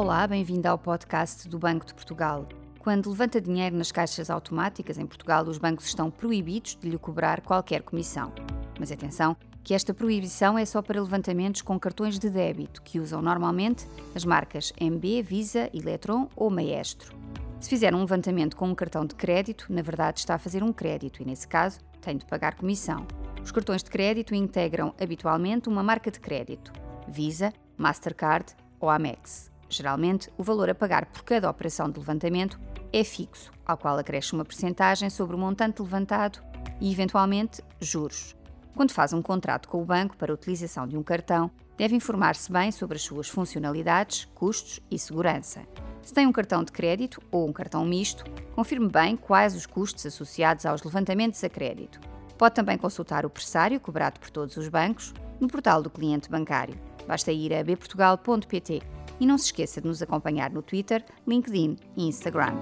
Olá, 0.00 0.26
bem-vindo 0.26 0.66
ao 0.66 0.78
podcast 0.78 1.46
do 1.46 1.58
Banco 1.58 1.84
de 1.84 1.92
Portugal. 1.92 2.48
Quando 2.78 3.10
levanta 3.10 3.38
dinheiro 3.38 3.76
nas 3.76 3.92
caixas 3.92 4.30
automáticas 4.30 4.96
em 4.96 5.04
Portugal, 5.06 5.44
os 5.44 5.58
bancos 5.58 5.84
estão 5.84 6.10
proibidos 6.10 6.74
de 6.74 6.88
lhe 6.88 6.96
cobrar 6.96 7.42
qualquer 7.42 7.82
comissão. 7.82 8.32
Mas 8.78 8.90
atenção, 8.90 9.36
que 9.62 9.74
esta 9.74 9.92
proibição 9.92 10.56
é 10.56 10.64
só 10.64 10.80
para 10.80 11.02
levantamentos 11.02 11.60
com 11.60 11.78
cartões 11.78 12.18
de 12.18 12.30
débito, 12.30 12.80
que 12.80 12.98
usam 12.98 13.20
normalmente 13.20 13.86
as 14.14 14.24
marcas 14.24 14.72
MB, 14.80 15.22
Visa, 15.22 15.68
Eletron 15.74 16.30
ou 16.34 16.48
Maestro. 16.48 17.14
Se 17.60 17.68
fizer 17.68 17.94
um 17.94 18.00
levantamento 18.00 18.56
com 18.56 18.68
um 18.68 18.74
cartão 18.74 19.04
de 19.04 19.14
crédito, 19.14 19.66
na 19.68 19.82
verdade 19.82 20.20
está 20.20 20.36
a 20.36 20.38
fazer 20.38 20.62
um 20.62 20.72
crédito 20.72 21.20
e, 21.20 21.26
nesse 21.26 21.46
caso, 21.46 21.78
tem 22.00 22.16
de 22.16 22.24
pagar 22.24 22.54
comissão. 22.54 23.06
Os 23.44 23.52
cartões 23.52 23.82
de 23.82 23.90
crédito 23.90 24.34
integram 24.34 24.94
habitualmente 24.98 25.68
uma 25.68 25.82
marca 25.82 26.10
de 26.10 26.20
crédito, 26.20 26.72
Visa, 27.06 27.52
Mastercard 27.76 28.56
ou 28.80 28.88
Amex. 28.88 29.49
Geralmente, 29.70 30.28
o 30.36 30.42
valor 30.42 30.68
a 30.68 30.74
pagar 30.74 31.06
por 31.06 31.22
cada 31.22 31.48
operação 31.48 31.88
de 31.88 31.98
levantamento 31.98 32.60
é 32.92 33.04
fixo, 33.04 33.52
ao 33.64 33.78
qual 33.78 33.96
acresce 33.96 34.32
uma 34.32 34.44
percentagem 34.44 35.08
sobre 35.08 35.36
o 35.36 35.38
montante 35.38 35.80
levantado 35.80 36.40
e, 36.80 36.90
eventualmente, 36.90 37.62
juros. 37.80 38.36
Quando 38.74 38.92
faz 38.92 39.12
um 39.12 39.22
contrato 39.22 39.68
com 39.68 39.80
o 39.80 39.84
banco 39.84 40.16
para 40.16 40.32
a 40.32 40.34
utilização 40.34 40.88
de 40.88 40.96
um 40.96 41.02
cartão, 41.02 41.50
deve 41.78 41.94
informar-se 41.94 42.50
bem 42.50 42.72
sobre 42.72 42.96
as 42.96 43.02
suas 43.02 43.28
funcionalidades, 43.28 44.26
custos 44.34 44.80
e 44.90 44.98
segurança. 44.98 45.62
Se 46.02 46.12
tem 46.12 46.26
um 46.26 46.32
cartão 46.32 46.64
de 46.64 46.72
crédito 46.72 47.20
ou 47.30 47.48
um 47.48 47.52
cartão 47.52 47.84
misto, 47.84 48.24
confirme 48.54 48.88
bem 48.88 49.16
quais 49.16 49.54
os 49.54 49.66
custos 49.66 50.04
associados 50.04 50.66
aos 50.66 50.82
levantamentos 50.82 51.42
a 51.44 51.48
crédito. 51.48 52.00
Pode 52.36 52.54
também 52.54 52.76
consultar 52.76 53.24
o 53.24 53.30
pressário 53.30 53.78
cobrado 53.78 54.18
por 54.18 54.30
todos 54.30 54.56
os 54.56 54.66
bancos 54.68 55.14
no 55.38 55.46
portal 55.46 55.82
do 55.82 55.90
cliente 55.90 56.28
bancário. 56.28 56.74
Basta 57.06 57.30
ir 57.30 57.52
a 57.54 57.62
bportugal.pt 57.62 58.82
e 59.20 59.26
não 59.26 59.38
se 59.38 59.46
esqueça 59.46 59.80
de 59.80 59.86
nos 59.86 60.02
acompanhar 60.02 60.50
no 60.50 60.62
Twitter, 60.62 61.04
LinkedIn 61.26 61.76
e 61.96 62.08
Instagram. 62.08 62.54